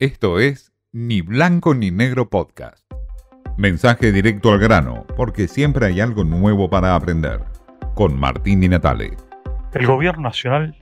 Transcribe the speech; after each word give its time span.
Esto 0.00 0.40
es 0.40 0.72
Ni 0.90 1.20
Blanco 1.20 1.72
ni 1.72 1.92
Negro 1.92 2.28
Podcast. 2.28 2.84
Mensaje 3.56 4.10
directo 4.10 4.50
al 4.50 4.58
grano, 4.58 5.06
porque 5.16 5.46
siempre 5.46 5.86
hay 5.86 6.00
algo 6.00 6.24
nuevo 6.24 6.68
para 6.68 6.96
aprender. 6.96 7.42
Con 7.94 8.18
Martín 8.18 8.60
Di 8.60 8.68
Natale. 8.68 9.12
El 9.72 9.86
gobierno 9.86 10.24
nacional 10.24 10.74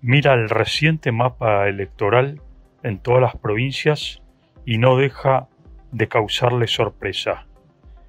mira 0.00 0.34
el 0.34 0.50
reciente 0.50 1.12
mapa 1.12 1.68
electoral 1.68 2.42
en 2.82 2.98
todas 2.98 3.20
las 3.20 3.36
provincias 3.36 4.20
y 4.66 4.78
no 4.78 4.96
deja 4.96 5.46
de 5.92 6.08
causarle 6.08 6.66
sorpresa. 6.66 7.46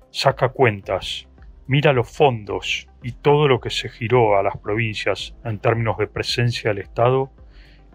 Saca 0.09 0.49
cuentas, 0.49 1.27
mira 1.67 1.93
los 1.93 2.09
fondos 2.09 2.87
y 3.03 3.11
todo 3.11 3.47
lo 3.47 3.59
que 3.59 3.69
se 3.69 3.89
giró 3.89 4.39
a 4.39 4.41
las 4.41 4.57
provincias 4.57 5.35
en 5.45 5.59
términos 5.59 5.99
de 5.99 6.07
presencia 6.07 6.71
del 6.71 6.79
Estado 6.79 7.29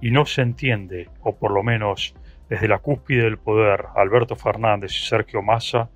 y 0.01 0.13
no 0.13 0.27
se 0.27 0.43
entiende, 0.43 1.11
o 1.23 1.35
por 1.35 1.51
lo 1.51 1.65
menos 1.65 2.15
desde 2.49 2.69
la 2.69 2.79
cúspide 2.79 3.25
del 3.25 3.39
poder, 3.39 3.87
Alberto 3.95 4.37
Fernández 4.37 4.93
y 4.93 5.07
Sergio 5.07 5.43
Massa 5.43 5.91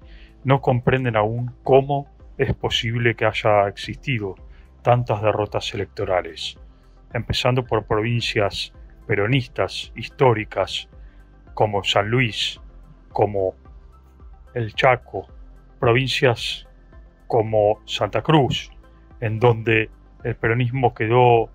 no 0.44 0.60
comprenden 0.60 1.16
aún 1.16 1.54
cómo 1.62 2.08
es 2.38 2.54
posible 2.54 3.14
que 3.14 3.26
haya 3.26 3.68
existido 3.68 4.34
tantas 4.82 5.22
derrotas 5.22 5.72
electorales, 5.74 6.56
empezando 7.12 7.64
por 7.64 7.84
provincias 7.84 8.72
peronistas 9.06 9.92
históricas 9.94 10.88
como 11.54 11.84
San 11.84 12.08
Luis, 12.08 12.60
como 13.12 13.54
el 14.54 14.74
Chaco, 14.74 15.26
provincias 15.78 16.66
como 17.26 17.80
Santa 17.84 18.22
Cruz, 18.22 18.70
en 19.20 19.38
donde 19.38 19.90
el 20.24 20.36
peronismo 20.36 20.94
quedó 20.94 21.50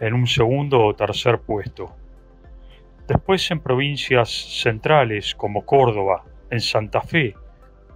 en 0.00 0.14
un 0.14 0.26
segundo 0.26 0.84
o 0.84 0.94
tercer 0.94 1.40
puesto. 1.40 1.94
Después 3.08 3.50
en 3.50 3.60
provincias 3.60 4.28
centrales 4.60 5.34
como 5.34 5.64
Córdoba, 5.64 6.24
en 6.50 6.60
Santa 6.60 7.00
Fe, 7.00 7.34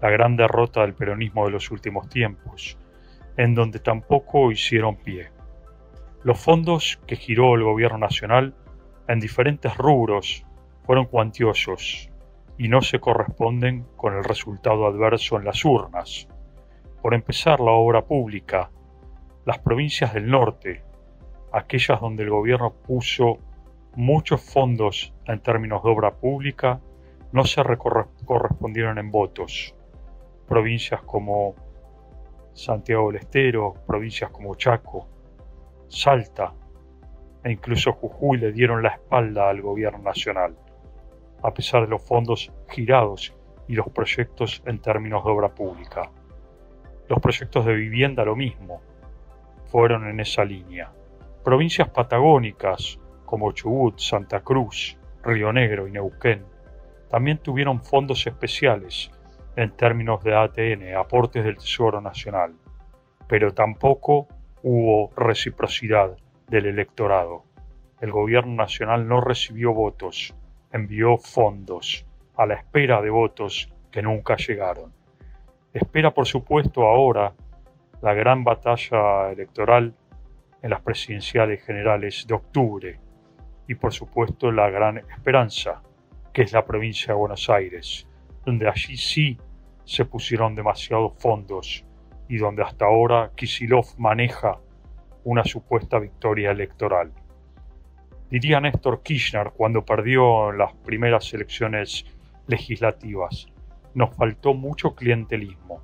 la 0.00 0.08
gran 0.08 0.36
derrota 0.36 0.80
del 0.80 0.94
peronismo 0.94 1.44
de 1.44 1.50
los 1.50 1.70
últimos 1.70 2.08
tiempos, 2.08 2.78
en 3.36 3.54
donde 3.54 3.78
tampoco 3.78 4.50
hicieron 4.50 4.96
pie. 4.96 5.30
Los 6.24 6.40
fondos 6.40 6.98
que 7.06 7.16
giró 7.16 7.56
el 7.56 7.62
gobierno 7.62 7.98
nacional 7.98 8.54
en 9.06 9.20
diferentes 9.20 9.76
rubros 9.76 10.46
fueron 10.86 11.04
cuantiosos 11.04 12.08
y 12.56 12.68
no 12.68 12.80
se 12.80 12.98
corresponden 12.98 13.84
con 13.96 14.16
el 14.16 14.24
resultado 14.24 14.86
adverso 14.86 15.36
en 15.36 15.44
las 15.44 15.62
urnas. 15.62 16.26
Por 17.02 17.12
empezar, 17.12 17.60
la 17.60 17.72
obra 17.72 18.00
pública, 18.02 18.70
las 19.44 19.58
provincias 19.58 20.14
del 20.14 20.30
norte, 20.30 20.82
aquellas 21.52 22.00
donde 22.00 22.22
el 22.22 22.30
gobierno 22.30 22.72
puso 22.72 23.40
muchos 23.94 24.40
fondos 24.40 25.12
en 25.26 25.40
términos 25.40 25.82
de 25.82 25.90
obra 25.90 26.12
pública 26.12 26.80
no 27.32 27.44
se 27.44 27.62
correspondieron 28.24 28.98
en 28.98 29.10
votos. 29.10 29.74
Provincias 30.46 31.02
como 31.02 31.54
Santiago 32.52 33.10
del 33.10 33.22
Estero, 33.22 33.74
provincias 33.86 34.30
como 34.30 34.54
Chaco, 34.54 35.08
Salta 35.88 36.52
e 37.44 37.52
incluso 37.52 37.92
Jujuy 37.92 38.38
le 38.38 38.52
dieron 38.52 38.82
la 38.82 38.90
espalda 38.90 39.48
al 39.48 39.60
gobierno 39.60 39.98
nacional, 39.98 40.56
a 41.42 41.52
pesar 41.52 41.82
de 41.82 41.88
los 41.88 42.02
fondos 42.02 42.52
girados 42.68 43.34
y 43.68 43.74
los 43.74 43.88
proyectos 43.88 44.62
en 44.66 44.78
términos 44.78 45.24
de 45.24 45.30
obra 45.30 45.48
pública. 45.48 46.10
Los 47.08 47.20
proyectos 47.20 47.66
de 47.66 47.74
vivienda 47.74 48.24
lo 48.24 48.36
mismo, 48.36 48.80
fueron 49.66 50.06
en 50.06 50.20
esa 50.20 50.44
línea. 50.44 50.92
Provincias 51.42 51.88
patagónicas 51.88 52.98
como 53.32 53.52
Chubut, 53.52 53.98
Santa 53.98 54.40
Cruz, 54.40 54.98
Río 55.22 55.54
Negro 55.54 55.88
y 55.88 55.90
Neuquén, 55.90 56.44
también 57.08 57.38
tuvieron 57.38 57.82
fondos 57.82 58.26
especiales 58.26 59.10
en 59.56 59.70
términos 59.70 60.22
de 60.22 60.36
ATN, 60.36 60.94
aportes 60.94 61.42
del 61.42 61.56
Tesoro 61.56 62.02
Nacional, 62.02 62.52
pero 63.26 63.54
tampoco 63.54 64.28
hubo 64.62 65.14
reciprocidad 65.16 66.14
del 66.46 66.66
electorado. 66.66 67.44
El 68.02 68.12
gobierno 68.12 68.52
nacional 68.52 69.08
no 69.08 69.22
recibió 69.22 69.72
votos, 69.72 70.34
envió 70.70 71.16
fondos 71.16 72.04
a 72.36 72.44
la 72.44 72.56
espera 72.56 73.00
de 73.00 73.08
votos 73.08 73.72
que 73.90 74.02
nunca 74.02 74.36
llegaron. 74.36 74.92
Espera, 75.72 76.10
por 76.10 76.26
supuesto, 76.26 76.86
ahora 76.86 77.32
la 78.02 78.12
gran 78.12 78.44
batalla 78.44 79.32
electoral 79.32 79.94
en 80.60 80.68
las 80.68 80.82
presidenciales 80.82 81.64
generales 81.64 82.26
de 82.28 82.34
octubre, 82.34 83.00
y 83.68 83.74
por 83.74 83.92
supuesto 83.92 84.50
la 84.50 84.70
gran 84.70 84.98
esperanza, 84.98 85.82
que 86.32 86.42
es 86.42 86.52
la 86.52 86.64
provincia 86.64 87.08
de 87.08 87.18
Buenos 87.18 87.48
Aires, 87.48 88.06
donde 88.44 88.68
allí 88.68 88.96
sí 88.96 89.38
se 89.84 90.04
pusieron 90.04 90.54
demasiados 90.54 91.12
fondos 91.18 91.84
y 92.28 92.38
donde 92.38 92.62
hasta 92.62 92.86
ahora 92.86 93.30
Kisilov 93.34 93.86
maneja 93.98 94.58
una 95.24 95.44
supuesta 95.44 95.98
victoria 95.98 96.50
electoral. 96.50 97.12
Diría 98.30 98.60
Néstor 98.60 99.02
Kirchner 99.02 99.52
cuando 99.54 99.84
perdió 99.84 100.52
las 100.52 100.72
primeras 100.74 101.32
elecciones 101.34 102.06
legislativas, 102.46 103.46
nos 103.94 104.14
faltó 104.16 104.54
mucho 104.54 104.94
clientelismo. 104.94 105.82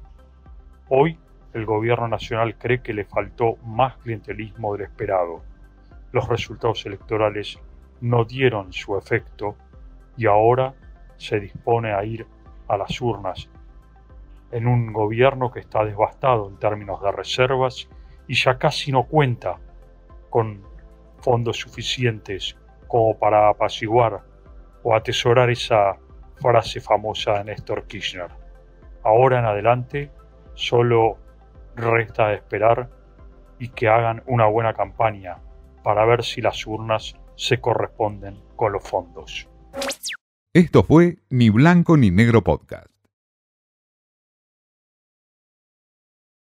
Hoy 0.89 1.19
el 1.53 1.67
gobierno 1.67 2.09
nacional 2.09 2.57
cree 2.57 2.83
que 2.83 2.95
le 2.95 3.05
faltó 3.05 3.57
más 3.65 3.97
clientelismo 3.99 4.75
del 4.75 4.87
esperado. 4.87 5.43
Los 6.13 6.29
resultados 6.29 6.85
electorales 6.87 7.59
no 8.01 8.25
dieron 8.25 8.73
su 8.73 8.97
efecto 8.97 9.57
y 10.17 10.27
ahora 10.27 10.75
se 11.17 11.41
dispone 11.41 11.93
a 11.93 12.05
ir 12.05 12.27
a 12.69 12.77
las 12.77 13.01
urnas 13.01 13.49
en 14.51 14.67
un 14.67 14.93
gobierno 14.93 15.51
que 15.51 15.61
está 15.61 15.85
devastado 15.85 16.49
en 16.49 16.57
términos 16.59 17.03
de 17.03 17.13
reservas 17.13 17.89
y 18.27 18.35
ya 18.35 18.59
casi 18.59 18.93
no 18.93 19.05
cuenta 19.05 19.59
con 20.31 20.63
fondos 21.21 21.59
suficientes 21.59 22.57
como 22.87 23.19
para 23.19 23.49
apaciguar 23.49 24.23
o 24.83 24.95
atesorar 24.95 25.51
esa 25.51 25.97
frase 26.37 26.81
famosa 26.81 27.35
de 27.35 27.45
Néstor 27.45 27.87
Kirchner. 27.87 28.31
Ahora 29.03 29.41
en 29.41 29.45
adelante 29.45 30.11
solo 30.55 31.19
resta 31.75 32.33
esperar 32.33 32.89
y 33.59 33.69
que 33.69 33.89
hagan 33.89 34.23
una 34.27 34.47
buena 34.47 34.73
campaña 34.73 35.39
para 35.83 36.05
ver 36.05 36.25
si 36.25 36.41
las 36.41 36.67
urnas 36.67 37.15
se 37.37 37.61
corresponden 37.61 38.43
con 38.57 38.73
los 38.73 38.83
fondos. 38.83 39.49
Esto 40.53 40.83
fue 40.83 41.19
Ni 41.31 41.51
Blanco 41.51 41.97
ni 41.97 42.11
Negro 42.11 42.43
Podcast. 42.43 42.88